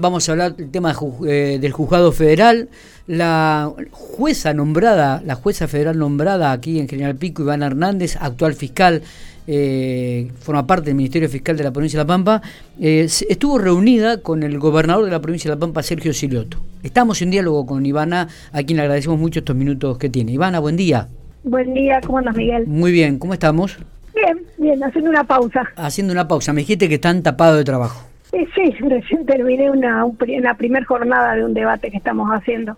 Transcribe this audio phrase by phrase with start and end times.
[0.00, 0.94] Vamos a hablar del tema
[1.26, 2.68] eh, del juzgado federal.
[3.06, 9.02] La jueza nombrada, la jueza federal nombrada aquí en General Pico, Iván Hernández, actual fiscal,
[9.46, 12.40] eh, forma parte del Ministerio Fiscal de la provincia de La Pampa,
[12.80, 16.58] eh, estuvo reunida con el gobernador de la provincia de La Pampa, Sergio Silioto.
[16.82, 20.32] Estamos en diálogo con Ivana, a quien le agradecemos mucho estos minutos que tiene.
[20.32, 21.08] Ivana, buen día.
[21.42, 22.66] Buen día, ¿cómo andas, Miguel?
[22.66, 23.76] Muy bien, ¿cómo estamos?
[24.14, 25.64] Bien, bien, haciendo una pausa.
[25.76, 26.52] Haciendo una pausa.
[26.52, 28.09] Me dijiste que están tapados de trabajo.
[28.30, 32.76] Sí, recién terminé una, una primera jornada de un debate que estamos haciendo.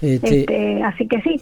[0.00, 1.38] Este, este, así que sí,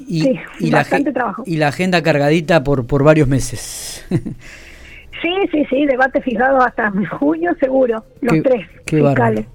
[0.58, 1.42] sí bastante trabajo.
[1.46, 4.04] Y la agenda cargadita por, por varios meses.
[4.10, 9.46] sí, sí, sí, debate fijado hasta junio seguro, los tres fiscales.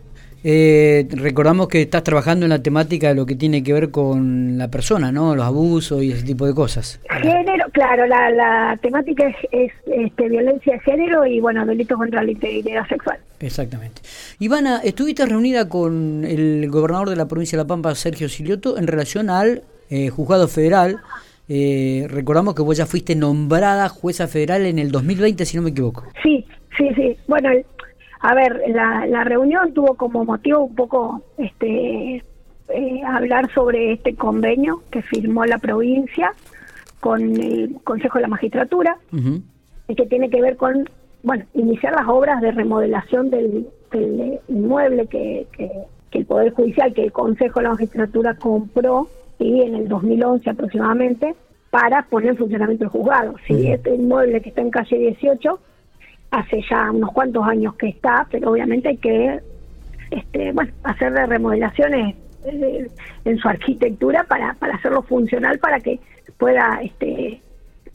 [0.44, 4.58] Eh, recordamos que estás trabajando en la temática de lo que tiene que ver con
[4.58, 5.36] la persona, ¿no?
[5.36, 7.02] Los abusos y ese tipo de cosas.
[7.22, 12.88] Género, claro, la, temática es, este, violencia de género y, bueno, delitos contra la integridad
[12.88, 13.18] sexual.
[13.40, 14.02] Exactamente.
[14.40, 18.88] Ivana, estuviste reunida con el gobernador de la provincia de La Pampa, Sergio Silioto, en
[18.88, 20.98] relación al eh, juzgado federal.
[21.48, 25.70] Eh, recordamos que vos ya fuiste nombrada jueza federal en el 2020, si no me
[25.70, 26.04] equivoco.
[26.24, 26.46] Sí,
[26.78, 27.16] sí, sí.
[27.28, 27.50] Bueno,
[28.20, 32.24] a ver, la, la reunión tuvo como motivo un poco este
[32.70, 36.34] eh, hablar sobre este convenio que firmó la provincia
[37.00, 38.98] con el Consejo de la Magistratura,
[39.88, 40.90] y que tiene que ver con,
[41.24, 43.68] bueno, iniciar las obras de remodelación del,
[44.48, 45.70] inmueble que, que,
[46.12, 49.08] el Poder Judicial, que el Consejo de la Magistratura compró
[49.38, 51.36] y en el 2011 aproximadamente,
[51.70, 53.36] para poner en funcionamiento el juzgado.
[53.46, 55.60] Si este inmueble que está en calle 18
[56.32, 59.40] hace ya unos cuantos años que está, pero obviamente hay que
[60.10, 62.90] este, bueno, hacerle remodelaciones eh,
[63.26, 66.00] en su arquitectura para, para hacerlo funcional para que
[66.38, 67.42] pueda este,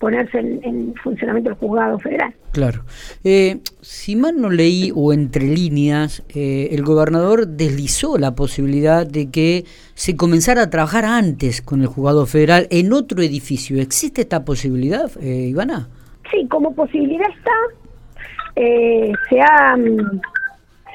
[0.02, 2.34] ponerse en, funcionamiento el juzgado federal.
[2.50, 2.82] Claro.
[3.22, 9.30] Eh, si mal no leí o entre líneas, eh, el gobernador deslizó la posibilidad de
[9.30, 13.80] que se comenzara a trabajar antes con el juzgado federal en otro edificio.
[13.80, 15.88] ¿Existe esta posibilidad, eh, Ivana?
[16.32, 17.52] Sí, como posibilidad está,
[18.56, 19.76] eh, se, ha,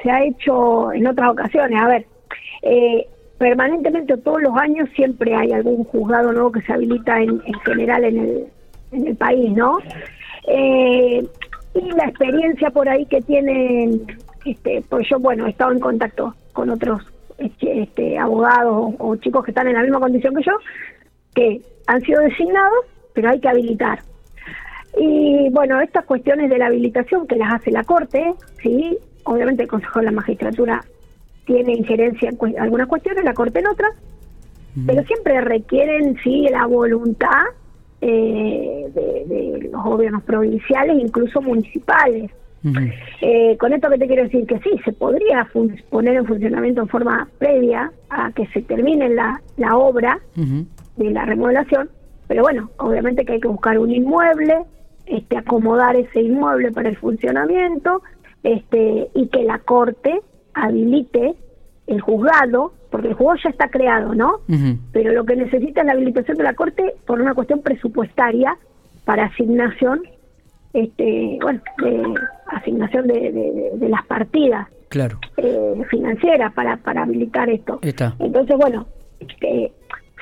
[0.04, 1.82] se ha hecho en otras ocasiones.
[1.82, 2.06] A ver,
[2.62, 8.04] eh, permanentemente todos los años siempre hay algún juzgado nuevo que se habilita en, general
[8.04, 8.48] en el,
[8.92, 9.80] en el país, ¿no?
[10.48, 11.26] Eh,
[11.74, 14.08] y la experiencia por ahí que tienen,
[14.46, 17.02] este, pues yo, bueno, he estado en contacto con otros
[17.38, 20.54] este, este abogados o chicos que están en la misma condición que yo,
[21.36, 24.00] que han sido designados, pero hay que habilitar.
[25.00, 28.34] Y bueno, estas cuestiones de la habilitación que las hace la Corte,
[28.64, 30.84] sí, obviamente el Consejo de la Magistratura
[31.46, 33.96] tiene injerencia en algunas cuestiones, la Corte en otras,
[34.86, 37.46] pero siempre requieren, sí, la voluntad
[38.02, 42.32] eh, de, los gobiernos provinciales, incluso municipales.
[43.22, 45.50] Eh, con esto que te quiero decir que sí, se podría
[45.90, 51.24] poner en funcionamiento en forma previa a que se termine la, la obra de la
[51.24, 51.90] remodelación,
[52.28, 54.66] pero bueno, obviamente que hay que buscar un inmueble,
[55.06, 58.02] este, acomodar ese inmueble para el funcionamiento
[58.44, 60.20] este, y que la Corte
[60.54, 61.36] habilite
[61.88, 64.42] el juzgado, porque el juzgado ya está creado, ¿no?
[64.92, 68.58] Pero lo que necesita es la habilitación de la Corte por una cuestión presupuestaria
[69.06, 70.02] para asignación,
[70.74, 72.14] este, bueno, de
[72.48, 75.20] asignación de, de, las partidas claro.
[75.38, 77.80] eh, financieras para, para habilitar esto.
[78.20, 78.86] Entonces, bueno,
[79.42, 79.72] eh,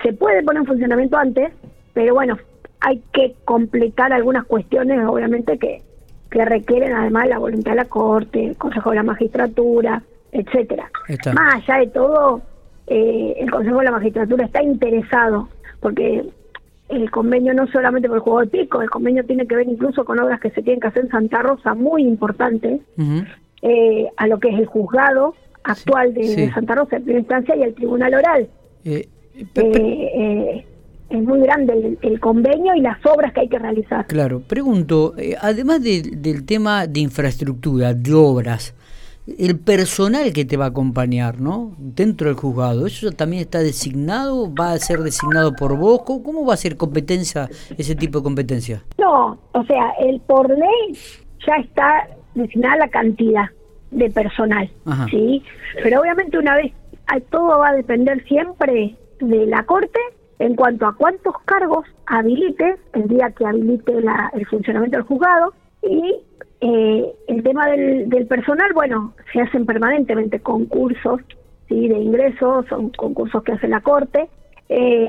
[0.04, 1.52] se puede poner en funcionamiento antes,
[1.94, 2.38] pero bueno,
[2.82, 5.82] hay que completar algunas cuestiones, obviamente, que,
[6.30, 10.92] que requieren además la voluntad de la Corte, el Consejo de la Magistratura, etcétera.
[11.34, 12.42] Más allá de todo,
[12.88, 16.26] eh, el Consejo de la Magistratura está interesado, porque
[16.90, 20.06] el convenio no solamente por el juego de pico, el convenio tiene que ver incluso
[20.06, 22.82] con obras que se tienen que hacer en Santa Rosa, muy importantes,
[23.62, 27.64] eh, a lo que es el juzgado actual de, Santa Rosa en primera instancia y
[27.64, 28.48] el tribunal oral.
[28.84, 29.08] Eh,
[29.56, 30.66] eh
[31.10, 34.08] es muy grande el, convenio y las obras que hay que realizar.
[34.08, 38.74] Claro, pregunto, eh, además del tema de infraestructura, de obras,
[39.28, 41.74] el personal que te va a acompañar, ¿no?
[41.78, 44.54] Dentro del juzgado, ¿eso también está designado?
[44.54, 46.04] ¿Va a ser designado por vos?
[46.04, 48.84] ¿Cómo, va a ser competencia, ese tipo de competencia?
[48.98, 50.98] No, o sea, el por ley
[51.46, 53.46] ya está designada la cantidad
[53.92, 54.70] de personal,
[55.10, 55.44] ¿sí?
[55.82, 56.74] Pero obviamente una vez,
[57.30, 60.00] todo va a depender siempre de la Corte
[60.40, 63.94] en cuanto a cuántos cargos habilite el día que habilite
[64.34, 66.16] el funcionamiento del juzgado y
[66.62, 71.22] eh, tema del, personal, bueno, se hacen permanentemente concursos
[71.70, 71.88] ¿sí?
[71.88, 74.28] de ingresos, son concursos que hace la Corte,
[74.68, 75.08] eh,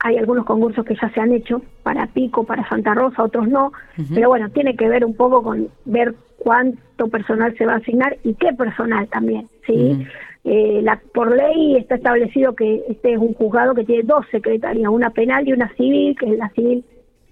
[0.00, 3.72] hay algunos concursos que ya se han hecho para Pico, para Santa Rosa, otros no,
[4.12, 8.16] pero bueno, tiene que ver un poco con ver cuánto personal se va a asignar
[8.24, 9.46] y qué personal también.
[9.64, 10.04] ¿sí?
[10.42, 14.90] Eh, la, por ley está establecido que este es un juzgado que tiene dos secretarías,
[14.90, 16.84] una penal y una civil, que es la civil,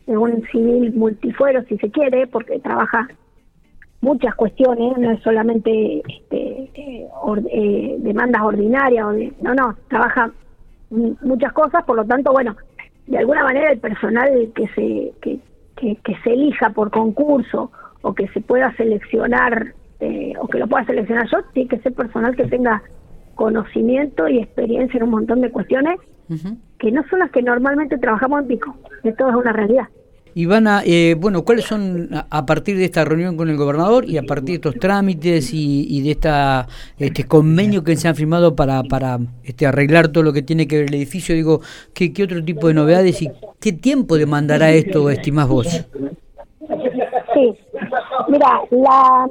[0.07, 3.09] es un civil multifuero si se quiere, porque trabaja
[4.05, 7.09] muchas cuestiones, no es solamente este, eh,
[7.51, 9.07] eh, demandas ordinarias,
[9.41, 10.31] no, no, trabaja
[10.91, 12.55] muchas cosas, por lo tanto, bueno,
[13.07, 15.41] de alguna manera el personal que se, que,
[15.97, 17.73] que, se elija por concurso
[18.03, 19.75] o que se pueda seleccionar
[20.39, 22.83] o que lo pueda seleccionar yo, tiene que ser personal que tenga
[23.35, 25.99] conocimiento y experiencia en un montón de cuestiones
[26.79, 28.75] que no son las que normalmente trabajamos en Pico.
[29.03, 29.89] Esto es una realidad.
[30.37, 34.23] Ivana, eh, bueno, ¿cuáles son a partir de esta reunión con el gobernador y a
[34.23, 36.67] partir de estos trámites y, de esta
[36.99, 40.79] este convenio que se han firmado para, para este, arreglar todo lo que tiene que
[40.79, 41.37] ver el edificio?
[41.37, 41.61] Digo,
[41.95, 45.67] ¿qué, ¿qué otro tipo de novedades y qué tiempo demandará esto, estimás vos?
[47.35, 47.55] Sí,
[48.29, 49.29] mira, la,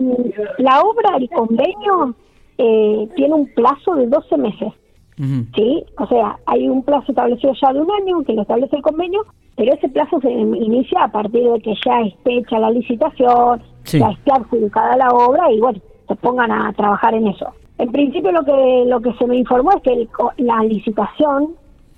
[0.58, 2.16] la obra, el convenio
[2.58, 4.74] eh, tiene un plazo de 12 meses.
[5.18, 5.86] ¿Sí?
[6.00, 9.26] O sea, hay un plazo establecido ya de un año que lo establece el convenio,
[9.56, 14.10] pero ese plazo se inicia a partir de que ya esté hecha la licitación, ya
[14.10, 17.48] esté adjudicada la obra y bueno, se pongan a trabajar en eso.
[17.78, 20.08] En principio lo que lo que se me informó es que
[20.38, 21.56] la licitación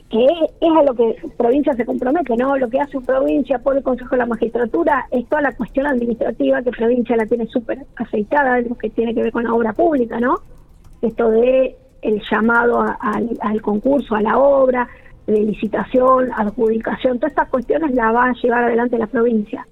[0.10, 2.56] que es a lo que provincia se compromete, ¿no?
[2.58, 6.62] Lo que hace provincia por el Consejo de la Magistratura es toda la cuestión administrativa
[6.62, 10.20] que provincia la tiene súper aceitada, lo que tiene que ver con la obra pública,
[10.20, 10.36] ¿no?
[11.02, 14.88] Esto de el llamado al concurso, a la obra,
[15.28, 19.68] de licitación, adjudicación, todas estas cuestiones las va a llevar adelante la provincia.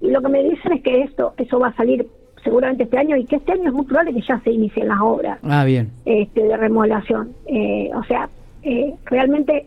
[0.00, 2.06] Y lo que me dicen es que esto eso va a salir
[2.44, 5.00] seguramente este año y que este año es muy probable que ya se inicien las
[5.00, 5.90] obras ah, bien.
[6.04, 7.32] Este, de remodelación.
[7.46, 8.28] Eh, o sea,
[8.62, 9.66] eh, realmente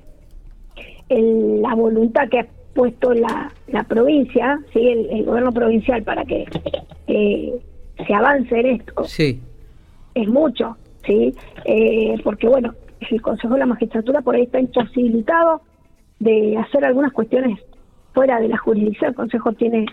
[1.09, 4.79] la voluntad que ha puesto la, la provincia, ¿sí?
[4.79, 6.45] el, gobierno provincial para que
[7.07, 7.53] eh,
[8.05, 9.39] se avance en esto, sí.
[10.13, 10.75] es mucho,
[11.05, 11.33] ¿sí?
[11.65, 12.73] Eh, porque bueno,
[13.09, 15.61] el Consejo de la Magistratura por ahí está imposibilitado
[16.19, 17.59] de hacer algunas cuestiones
[18.13, 19.09] fuera de la jurisdicción.
[19.09, 19.85] El Consejo tiene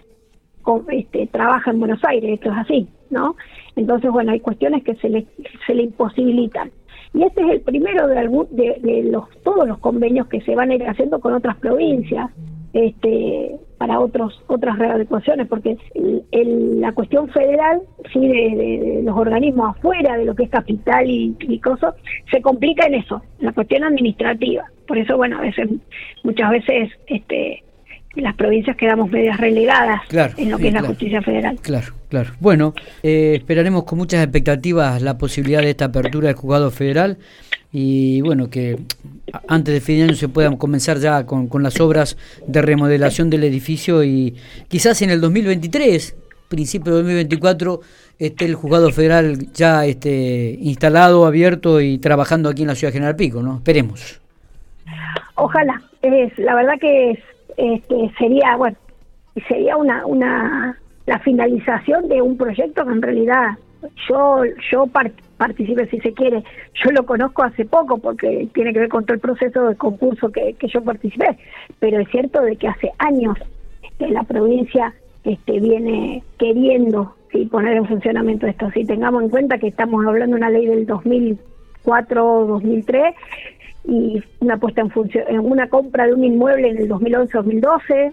[0.91, 3.37] este, trabaja en Buenos Aires, esto es así, ¿no?
[3.75, 5.27] Entonces, bueno, hay cuestiones que se le,
[5.67, 6.71] se le imposibilitan.
[7.15, 10.71] Y este es el primero de, algún, de, los todos los convenios que se van
[10.83, 12.31] haciendo con otras provincias
[12.73, 15.77] este para otros otras readecuaciones porque
[16.31, 17.81] la cuestión federal
[18.13, 21.93] sí de, los organismos afuera de lo que es capital y, y cosas
[22.31, 25.69] se complica en eso la cuestión administrativa por eso bueno a veces
[26.23, 27.65] muchas veces este
[28.15, 30.03] las provincias quedamos medias relegadas
[30.37, 31.59] en lo que es la justicia federal.
[31.63, 32.31] Claro, claro.
[32.41, 37.17] Bueno, eh, esperaremos con muchas expectativas la posibilidad de esta apertura del juzgado federal
[37.73, 38.77] y bueno, que
[39.49, 43.45] antes de fin de año se puedan comenzar ya con, las obras de remodelación del
[43.45, 44.35] edificio y
[44.69, 46.17] quizás en el 2023,
[46.49, 47.81] principio de 2024,
[48.19, 53.17] esté el juzgado federal ya este, instalado, abierto y trabajando aquí en la ciudad General
[53.17, 53.57] Pico, ¿no?
[53.57, 54.21] Esperemos.
[55.35, 55.83] Ojalá.
[56.03, 57.19] Es, la verdad que es
[57.57, 58.77] este, sería, bueno,
[59.49, 63.51] sería una, una, la finalización de un proyecto que en realidad
[64.09, 64.87] yo, yo
[65.43, 66.45] participé, si se quiere,
[66.85, 70.31] yo lo conozco hace poco porque tiene que ver con todo el proceso de concurso
[70.31, 71.37] que, que yo participé,
[71.81, 73.37] pero es cierto de que hace años
[73.83, 74.95] este, la provincia
[75.25, 77.47] este, viene queriendo ¿sí?
[77.47, 78.71] poner en funcionamiento esto.
[78.71, 83.15] Si tengamos en cuenta que estamos hablando de una ley del 2004-2003
[83.89, 88.13] y una puesta en función, una compra de un inmueble en el 2011-2012.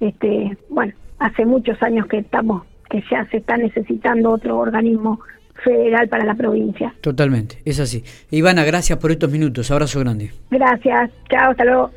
[0.00, 5.18] Este, bueno, hace muchos años que estamos, que ya se está necesitando otro organismo
[5.62, 6.94] federal para la provincia.
[7.00, 8.04] Totalmente, es así.
[8.30, 9.70] Ivana, gracias por estos minutos.
[9.70, 10.30] Abrazo grande.
[10.50, 11.10] Gracias.
[11.30, 11.90] Chao, hasta luego.